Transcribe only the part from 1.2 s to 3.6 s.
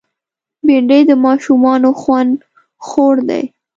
ماشومانو خوند خوړ دی